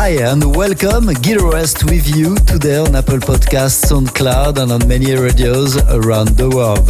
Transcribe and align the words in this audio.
Hi 0.00 0.10
and 0.10 0.54
welcome. 0.54 1.10
Everest 1.10 1.82
with 1.82 2.16
you 2.16 2.36
today 2.46 2.76
on 2.76 2.94
Apple 2.94 3.18
Podcasts, 3.18 3.82
SoundCloud, 3.90 4.62
and 4.62 4.70
on 4.70 4.86
many 4.86 5.12
radios 5.16 5.76
around 5.90 6.28
the 6.36 6.48
world. 6.48 6.88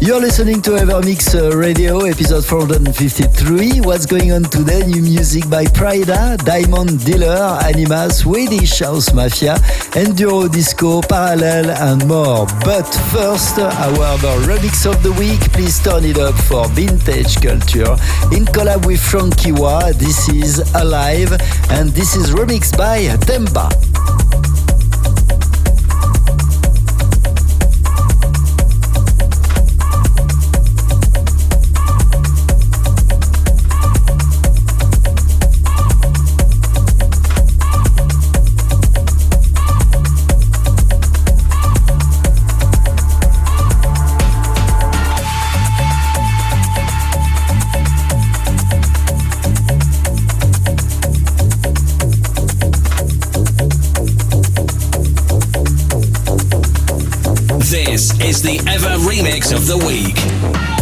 You're 0.00 0.20
listening 0.20 0.62
to 0.62 0.72
Evermix 0.72 1.34
uh, 1.34 1.56
Radio, 1.56 2.00
episode 2.00 2.44
453. 2.44 3.80
What's 3.80 4.06
going 4.06 4.32
on 4.32 4.44
today? 4.44 4.86
New 4.86 5.02
music 5.02 5.48
by 5.50 5.64
Prida, 5.64 6.36
Diamond 6.44 7.04
Dealer, 7.04 7.58
Anima, 7.64 8.10
Swedish 8.10 8.78
House 8.78 9.12
Mafia, 9.12 9.54
Enduro 9.96 10.50
Disco, 10.50 11.00
Parallel, 11.00 11.70
and 11.70 12.06
more. 12.06 12.46
But 12.64 12.86
first, 13.10 13.58
our 13.58 14.38
remix 14.46 14.84
of 14.86 15.02
the 15.02 15.12
week. 15.12 15.40
Please 15.52 15.82
turn 15.82 16.04
it 16.04 16.18
up 16.18 16.34
for 16.34 16.68
Vintage 16.68 17.40
Culture 17.40 17.96
in 18.30 18.44
collab 18.46 18.86
with 18.86 19.00
Frankie 19.00 19.52
Wah. 19.52 19.90
This 19.92 20.28
is 20.28 20.58
Alive, 20.74 21.32
and 21.70 21.90
this 21.90 22.14
is 22.14 22.32
remixed 22.46 22.76
by 22.76 22.98
Temba. 23.24 24.43
Remix 59.24 59.54
of 59.54 59.66
the 59.66 59.78
Week. 59.78 60.73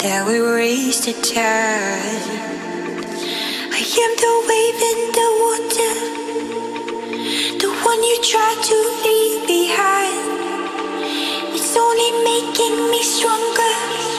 that 0.00 0.27
we 0.27 0.38
raised 0.38 1.05
the 1.05 1.12
turn. 1.12 2.21
I 3.73 3.82
am 4.05 4.12
the 4.25 4.35
wave 4.49 4.82
in 4.93 5.00
the 5.19 5.29
water, 5.44 5.94
the 7.59 7.71
one 7.82 8.03
you 8.03 8.17
try 8.23 8.53
to 8.69 8.77
leave 9.05 9.47
behind. 9.47 10.29
It's 11.55 11.75
only 11.77 12.11
making 12.25 12.91
me 12.91 13.03
stronger. 13.03 14.10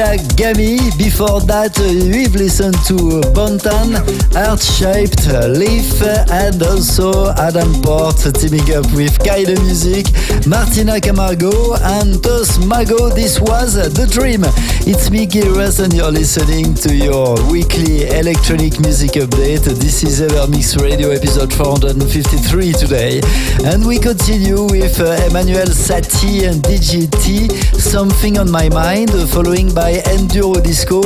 And 0.00 0.07
Gami. 0.34 0.78
Before 0.98 1.40
that, 1.42 1.78
we've 1.78 2.34
listened 2.34 2.74
to 2.86 3.20
Bontan, 3.30 3.94
Heart 4.34 4.60
Shaped 4.60 5.26
Leaf, 5.54 6.02
and 6.30 6.62
also 6.62 7.30
Adam 7.34 7.70
Port 7.82 8.18
teaming 8.34 8.66
up 8.74 8.86
with 8.94 9.18
Keinemusik, 9.20 10.10
Martina 10.46 11.00
Camargo, 11.00 11.74
and 11.98 12.22
Tos 12.22 12.58
Mago. 12.66 13.08
This 13.10 13.40
was 13.40 13.74
The 13.74 14.06
Dream. 14.06 14.42
It's 14.86 15.10
me, 15.10 15.26
Giras, 15.26 15.82
and 15.82 15.92
you're 15.92 16.10
listening 16.10 16.74
to 16.74 16.94
your 16.94 17.36
weekly 17.50 18.08
electronic 18.08 18.80
music 18.80 19.12
update. 19.20 19.64
This 19.78 20.02
is 20.02 20.20
Evermix 20.20 20.80
Radio 20.80 21.10
episode 21.10 21.52
453 21.52 22.72
today. 22.72 23.20
And 23.64 23.86
we 23.86 23.98
continue 23.98 24.64
with 24.64 25.00
uh, 25.00 25.18
Emanuel 25.28 25.68
Satie 25.68 26.48
and 26.48 26.62
DGT, 26.62 27.52
Something 27.78 28.38
on 28.38 28.50
My 28.50 28.68
Mind, 28.68 29.10
following 29.30 29.72
by 29.74 30.02
Enduro 30.10 30.62
Disco, 30.62 31.02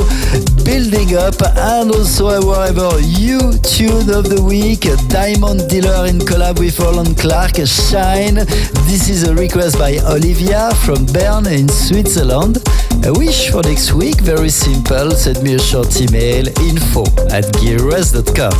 Building 0.63 1.15
Up, 1.15 1.35
and 1.57 1.91
also 1.91 2.27
our 2.27 2.99
you 2.99 3.39
tune 3.59 4.09
of 4.09 4.29
the 4.29 4.41
week, 4.41 4.87
Diamond 5.09 5.69
Dealer 5.69 6.07
in 6.07 6.19
collab 6.19 6.59
with 6.59 6.79
Roland 6.79 7.17
Clark, 7.17 7.55
Shine. 7.65 8.35
This 8.87 9.09
is 9.09 9.27
a 9.27 9.35
request 9.35 9.77
by 9.77 9.97
Olivia 10.05 10.71
from 10.85 11.05
Bern 11.07 11.47
in 11.47 11.67
Switzerland. 11.69 12.57
A 13.05 13.11
wish 13.13 13.49
for 13.49 13.61
next 13.63 13.93
week, 13.93 14.21
very 14.21 14.49
simple. 14.49 15.11
Send 15.11 15.43
me 15.43 15.55
a 15.55 15.59
short 15.59 15.99
email 15.99 16.47
info 16.61 17.03
at 17.29 17.43
gileverest.com. 17.59 18.53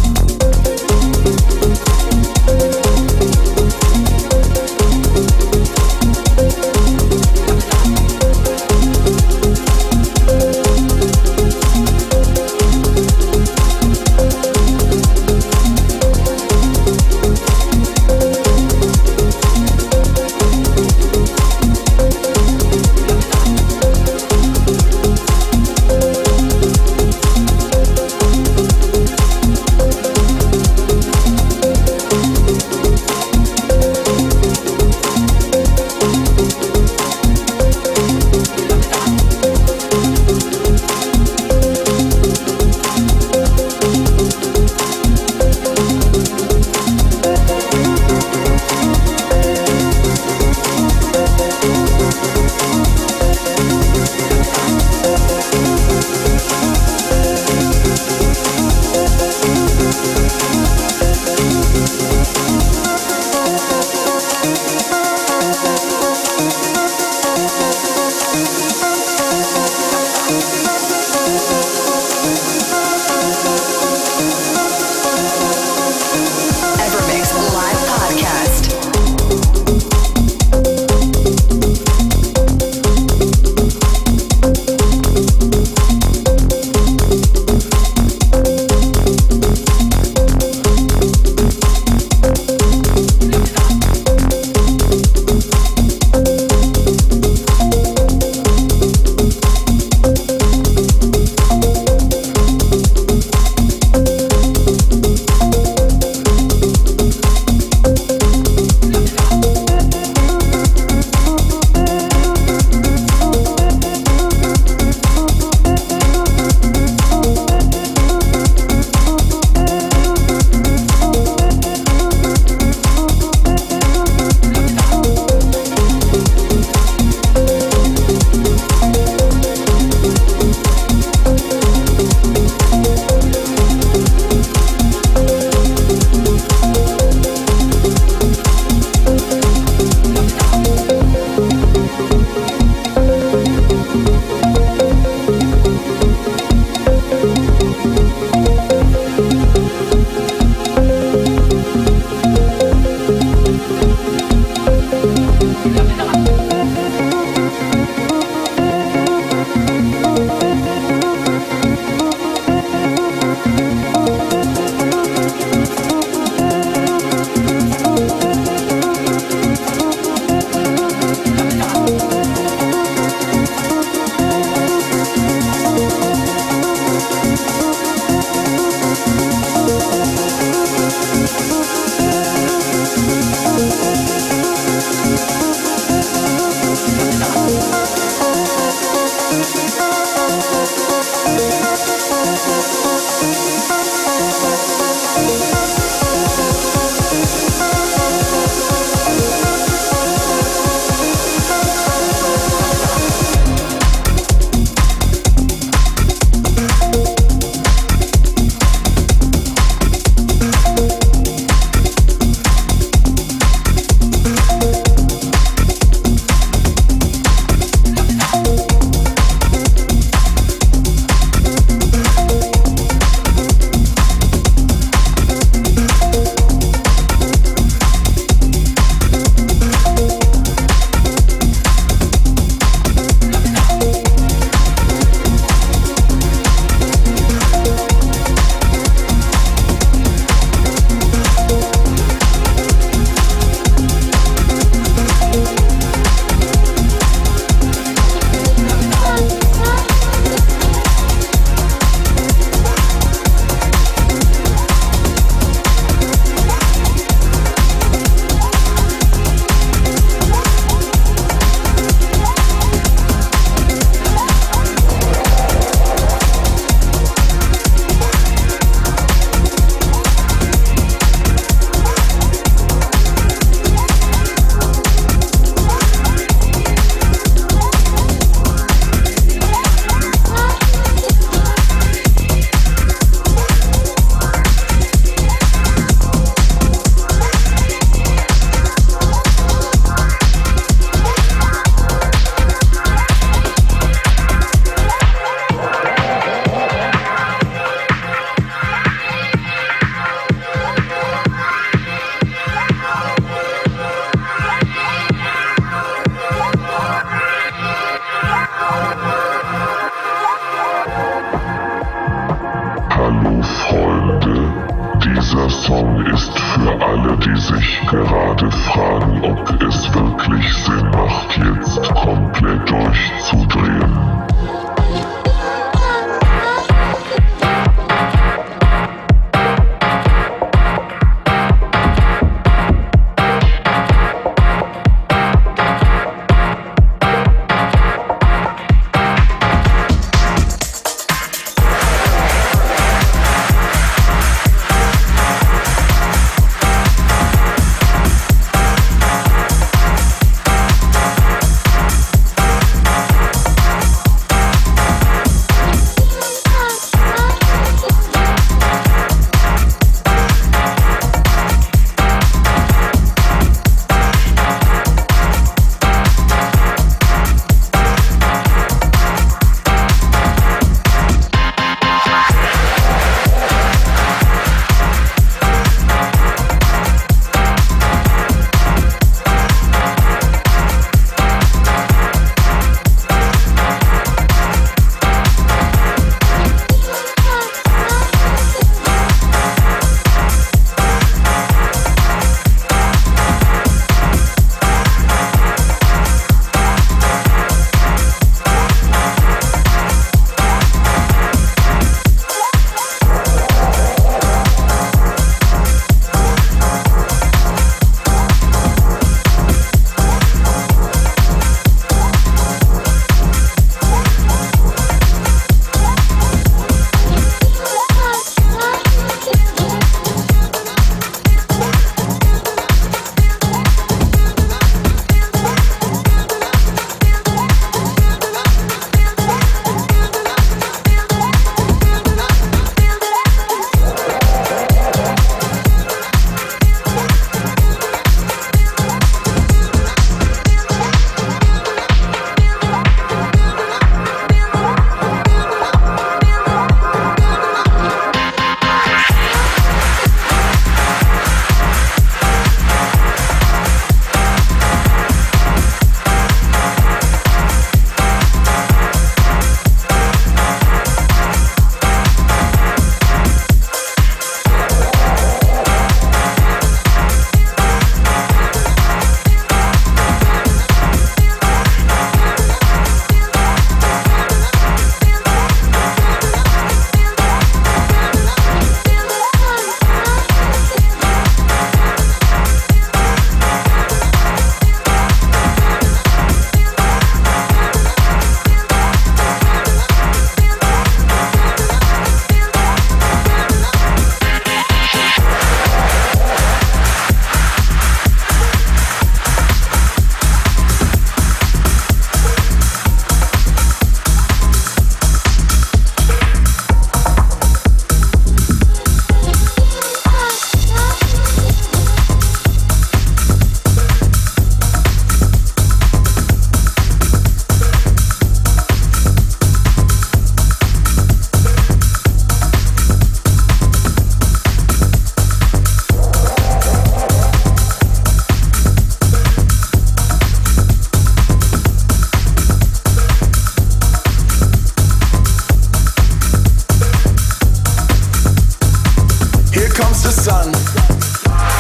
sun. 540.34 540.50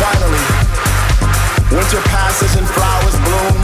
Finally, 0.02 0.46
winter 1.70 2.02
passes 2.10 2.58
and 2.58 2.66
flowers 2.74 3.18
bloom. 3.22 3.58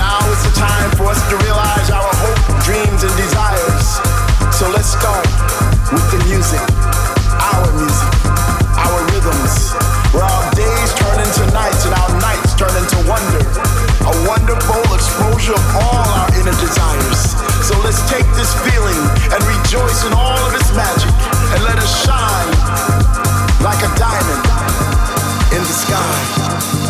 Now 0.00 0.18
is 0.32 0.40
the 0.48 0.54
time 0.56 0.90
for 0.96 1.12
us 1.12 1.20
to 1.28 1.36
realize 1.44 1.88
our 1.92 2.12
hope, 2.24 2.40
dreams, 2.64 3.04
and 3.04 3.14
desires. 3.20 4.00
So 4.56 4.64
let's 4.72 4.88
start 4.88 5.28
with 5.92 6.06
the 6.08 6.20
music, 6.24 6.64
our 7.36 7.68
music, 7.76 8.12
our 8.80 8.98
rhythms, 9.12 9.76
where 10.16 10.24
our 10.24 10.46
days 10.56 10.90
turn 10.96 11.18
into 11.20 11.44
nights 11.52 11.84
and 11.84 11.92
our 11.92 12.12
nights 12.24 12.56
turn 12.56 12.72
into 12.80 12.98
wonder. 13.04 13.44
A 14.08 14.14
wonderful 14.24 14.84
exposure 14.96 15.52
of 15.52 15.66
all 15.84 16.08
our 16.16 16.28
inner 16.40 16.56
desires. 16.64 17.36
So 17.68 17.76
let's 17.84 18.00
take 18.08 18.28
this 18.40 18.52
feeling 18.64 19.00
and 19.32 19.40
rejoice 19.44 20.00
in 20.08 20.12
all 20.16 20.40
of 20.48 20.52
its 20.56 20.70
magic 20.72 21.12
and 21.52 21.60
let 21.64 21.76
us 21.76 21.92
shine 22.04 23.23
like 23.64 23.82
a 23.82 23.96
diamond 23.96 24.44
in 25.54 25.62
the 25.62 25.72
sky. 25.72 26.83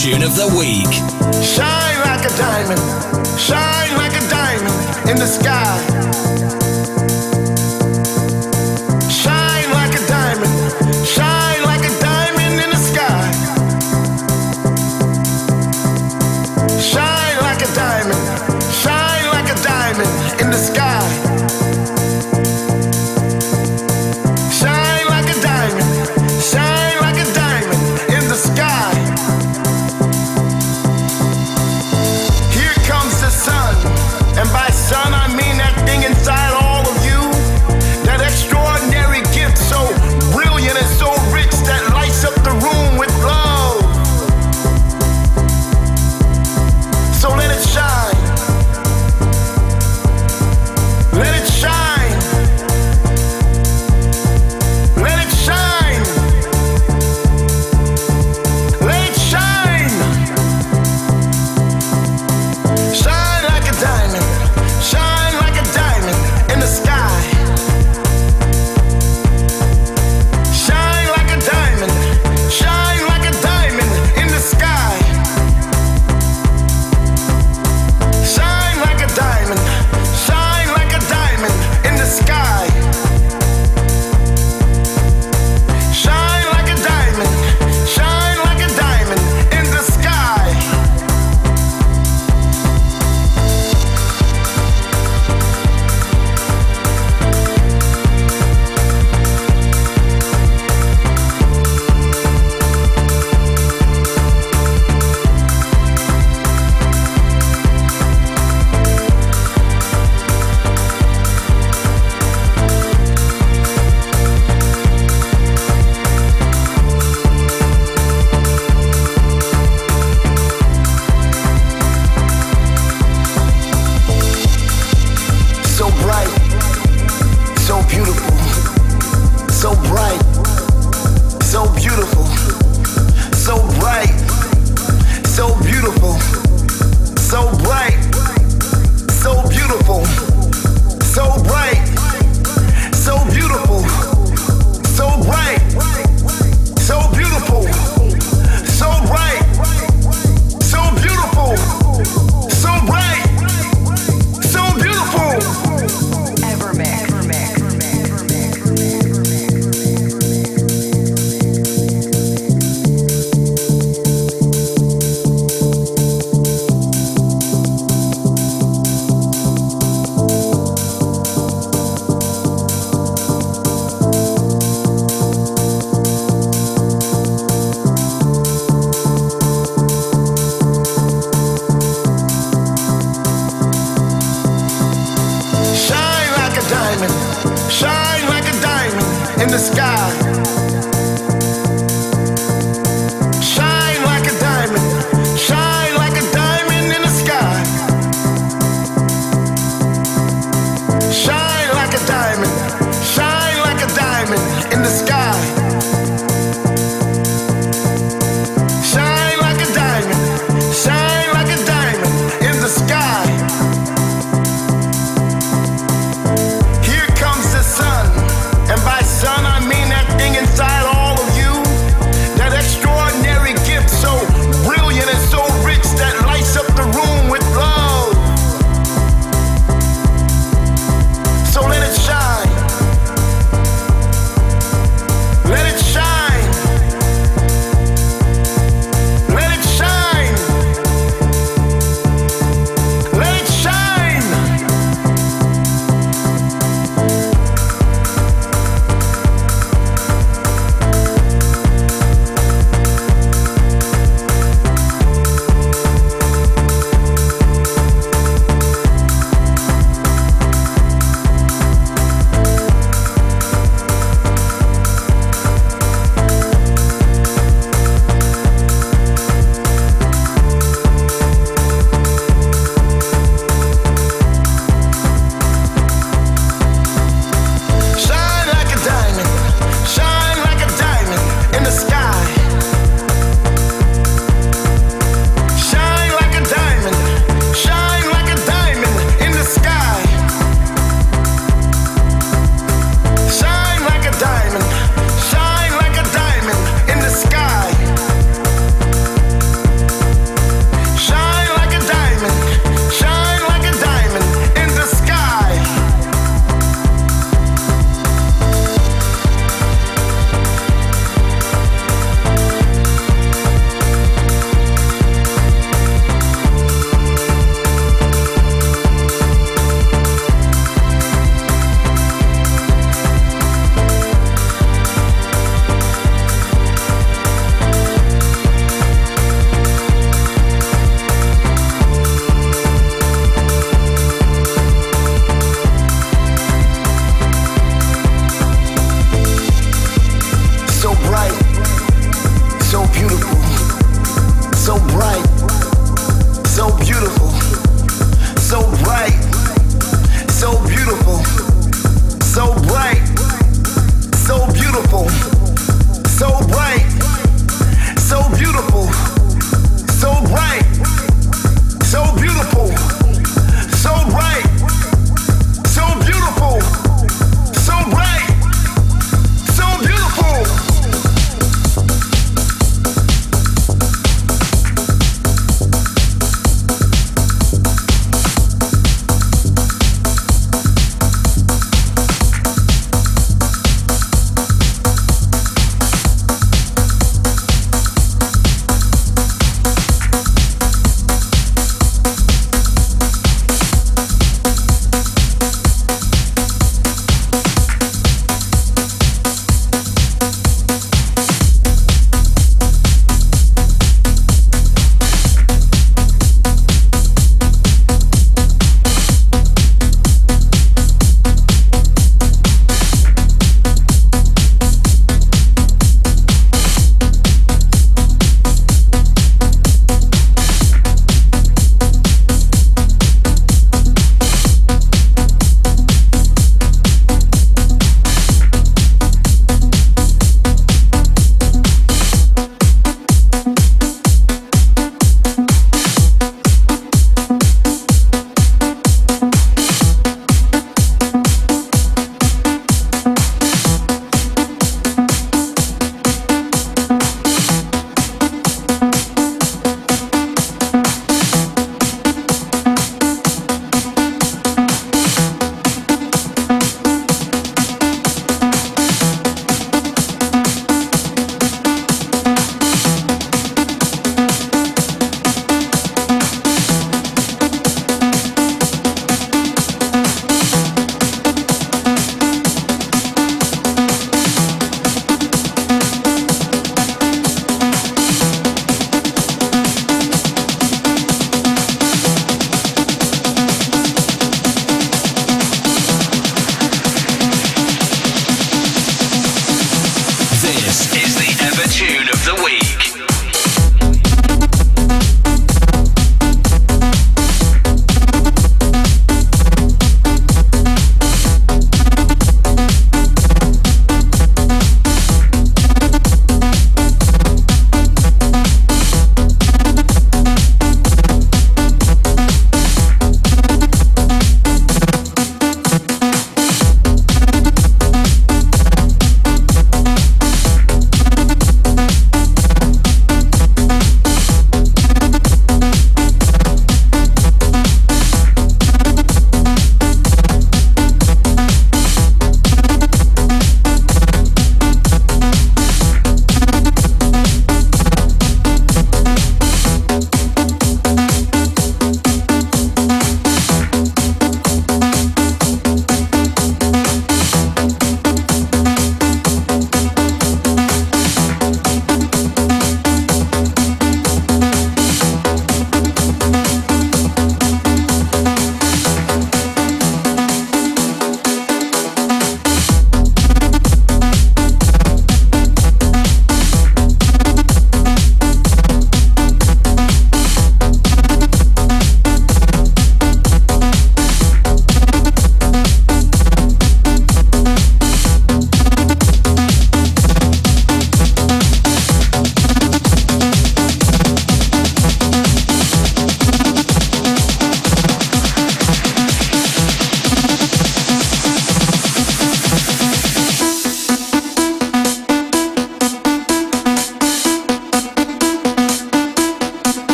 tune 0.00 0.22
of 0.22 0.34
the 0.34 0.48
week. 0.58 0.90
Shine 1.44 2.00
like 2.00 2.24
a 2.24 2.34
diamond, 2.38 2.80
shine 3.38 3.94
like 3.98 4.12
a 4.12 4.26
diamond 4.30 5.10
in 5.10 5.16
the 5.16 5.26
sky. 5.26 6.29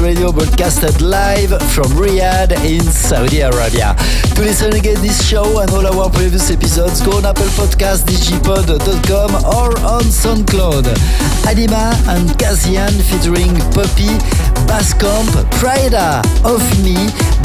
Radio 0.00 0.32
broadcasted 0.32 1.02
live 1.02 1.50
from 1.72 1.84
Riyadh 1.92 2.52
in 2.64 2.80
Saudi 2.80 3.40
Arabia. 3.40 3.94
To 4.34 4.40
listen 4.42 4.72
again 4.72 5.00
this 5.02 5.20
show 5.28 5.60
and 5.60 5.70
all 5.72 5.86
our 5.86 6.08
previous 6.10 6.50
episodes, 6.50 7.00
go 7.02 7.18
on 7.18 7.26
Apple 7.26 7.44
Podcast, 7.58 8.04
digipod.com 8.08 9.30
or 9.44 9.76
on 9.84 10.02
SoundCloud. 10.08 10.88
Anima 11.46 11.92
and 12.08 12.28
Kazian 12.40 12.92
featuring 13.12 13.52
Poppy, 13.76 14.08
Basscamp, 14.64 15.28
Prida, 15.60 16.24
Of 16.44 16.64
Me. 16.82 16.96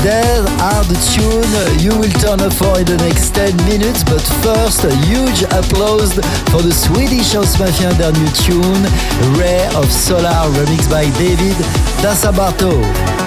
There 0.03 0.43
are 0.64 0.84
the 0.88 0.99
tune 1.12 1.51
you 1.84 1.91
will 1.99 2.14
turn 2.24 2.39
up 2.39 2.53
for 2.53 2.80
in 2.80 2.86
the 2.86 2.97
next 2.97 3.36
10 3.36 3.56
minutes, 3.68 4.03
but 4.03 4.22
first, 4.43 4.84
a 4.84 4.95
huge 5.08 5.43
applause 5.51 6.14
for 6.51 6.62
the 6.62 6.72
Swedish 6.72 7.34
House 7.34 7.60
Mafia 7.60 7.91
their 7.93 8.14
new 8.14 8.32
tune, 8.32 8.84
Ray 9.36 9.68
of 9.76 9.91
Solar, 9.91 10.47
remixed 10.56 10.89
by 10.89 11.10
David 11.18 11.58
da 12.02 12.16
Sabato. 12.16 13.24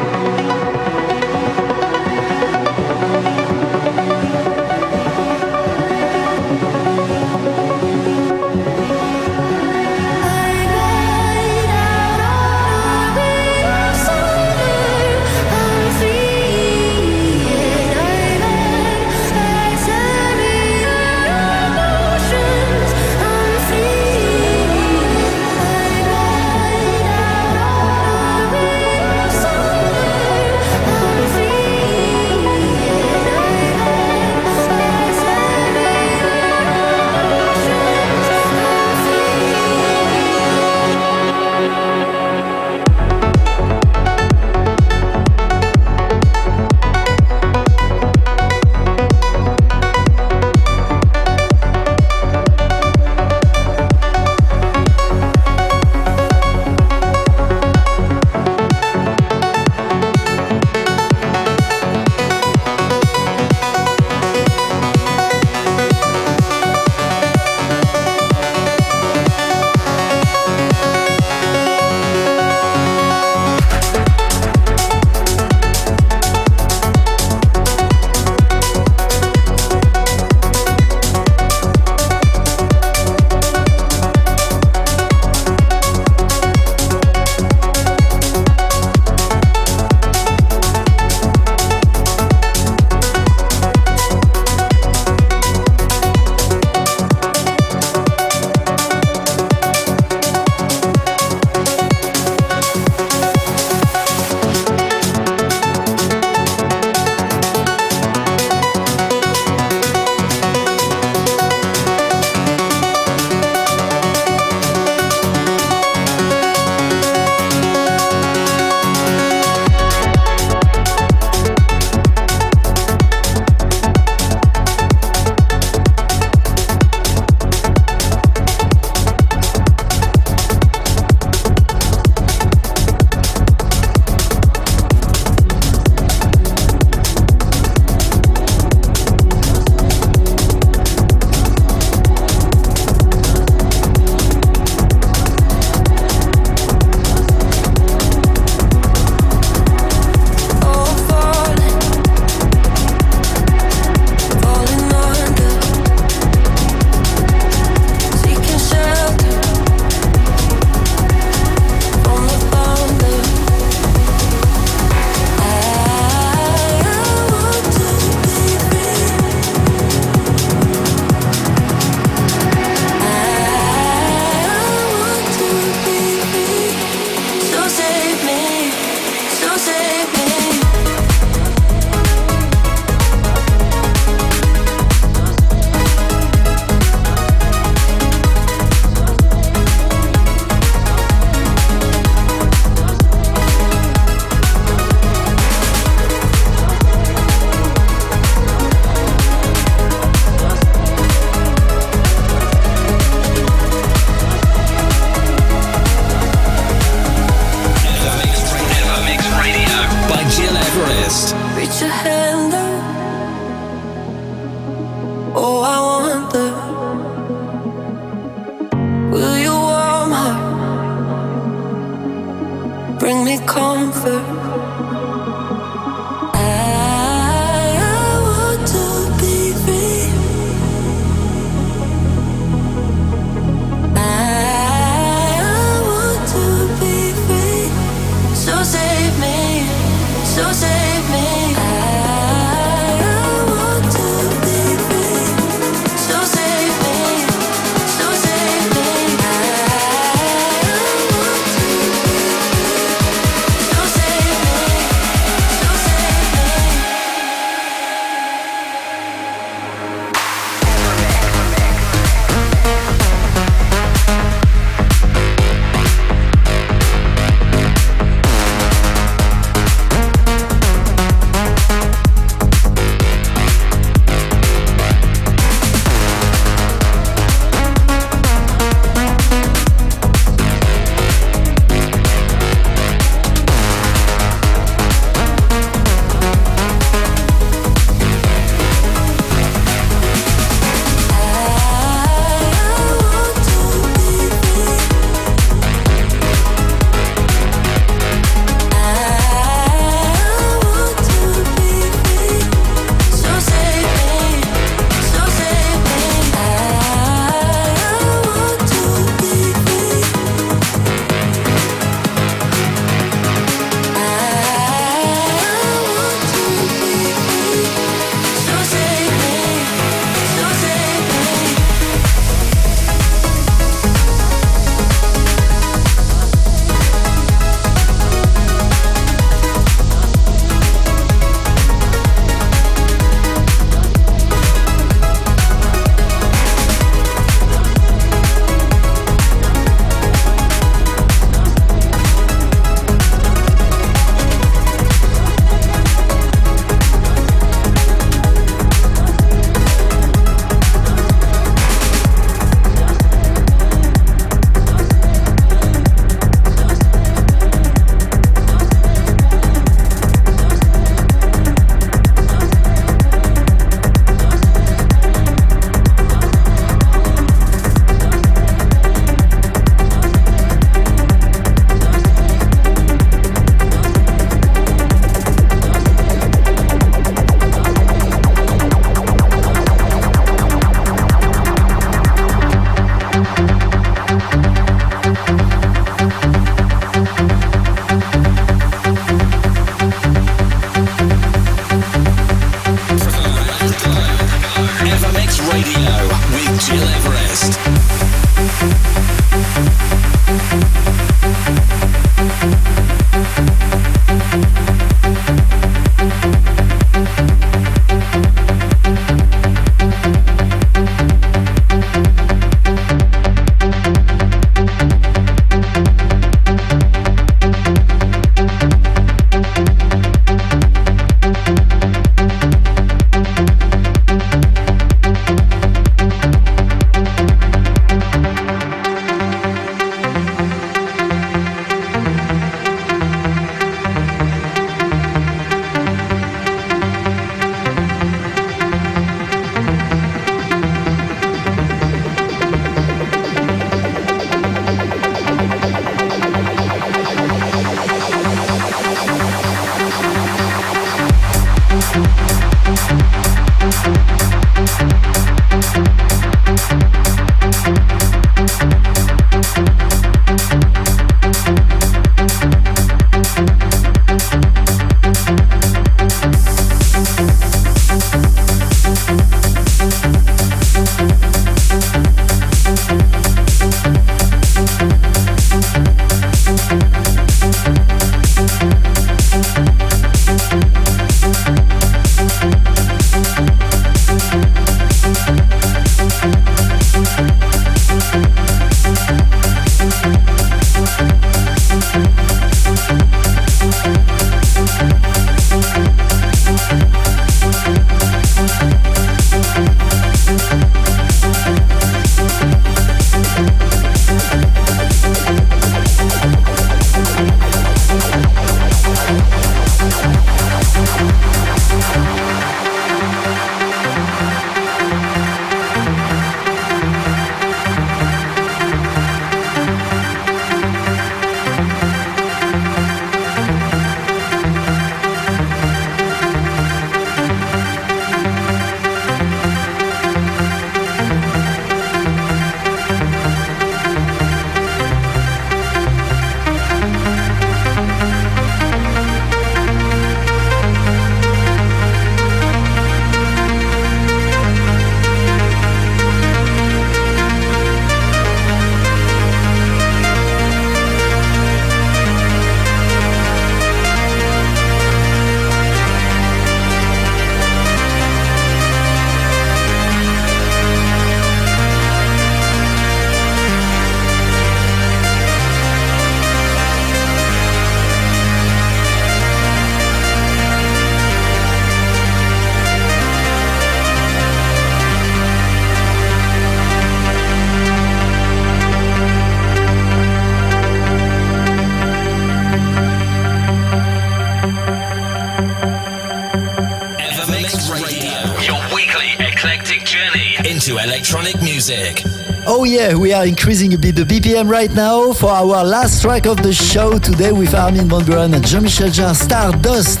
Yeah, 592.82 592.94
we 592.96 593.12
are 593.12 593.26
increasing 593.26 593.74
a 593.74 593.78
bit 593.78 593.94
the 593.94 594.02
BPM 594.02 594.48
right 594.48 594.72
now 594.72 595.12
for 595.12 595.30
our 595.30 595.64
last 595.64 596.02
track 596.02 596.26
of 596.26 596.42
the 596.42 596.52
show 596.52 596.98
today 596.98 597.30
with 597.30 597.54
Armin 597.54 597.88
van 597.88 598.00
Buuren 598.00 598.34
and 598.34 598.44
Jean-Michel 598.46 598.88
Jarre, 598.88 599.14
Stardust. 599.14 600.00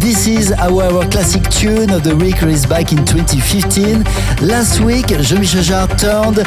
This 0.00 0.26
is 0.26 0.52
our, 0.52 1.06
classic 1.10 1.42
tune 1.50 1.90
of 1.90 2.02
the 2.02 2.16
week 2.16 2.40
released 2.40 2.68
back 2.68 2.92
in 2.92 3.04
2015. 3.04 4.04
Last 4.46 4.80
week, 4.80 5.08
Jean-Michel 5.08 5.64
Jarre 5.68 5.88
turned 5.98 6.38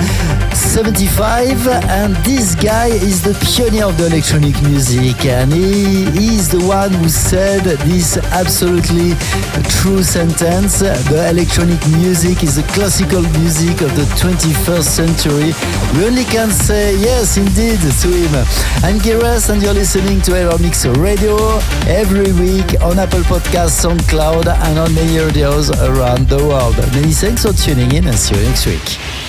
75 0.55 1.67
and 1.67 2.15
this 2.17 2.55
guy 2.55 2.87
is 2.87 3.21
the 3.21 3.33
pioneer 3.45 3.85
of 3.85 3.97
the 3.97 4.07
electronic 4.07 4.55
music 4.63 5.25
and 5.25 5.51
he 5.51 6.05
is 6.37 6.49
the 6.49 6.63
one 6.65 6.91
who 6.91 7.09
said 7.09 7.61
this 7.85 8.17
absolutely 8.31 9.13
true 9.77 10.01
sentence. 10.01 10.79
The 10.79 11.27
electronic 11.29 11.81
music 11.99 12.41
is 12.41 12.55
the 12.55 12.67
classical 12.73 13.21
music 13.37 13.81
of 13.81 13.93
the 13.95 14.07
21st 14.17 14.83
century 14.83 15.17
century. 15.27 15.66
We 15.95 16.05
only 16.05 16.23
can 16.25 16.51
say 16.51 16.95
yes, 16.97 17.37
indeed, 17.37 17.79
to 17.79 18.07
him. 18.07 18.35
I'm 18.83 18.99
Giras, 18.99 19.49
and 19.49 19.61
you're 19.61 19.73
listening 19.73 20.21
to 20.21 20.31
Evermix 20.31 20.85
Radio 21.01 21.35
every 21.87 22.31
week 22.33 22.79
on 22.81 22.99
Apple 22.99 23.21
Podcasts, 23.21 23.83
SoundCloud, 23.83 24.47
and 24.47 24.79
on 24.79 24.93
many 24.93 25.17
radios 25.17 25.71
around 25.81 26.29
the 26.29 26.37
world. 26.37 26.77
Many 26.93 27.11
thanks 27.11 27.43
for 27.43 27.53
tuning 27.53 27.91
in, 27.93 28.07
and 28.07 28.17
see 28.17 28.35
you 28.35 28.43
next 28.43 28.65
week. 28.65 29.26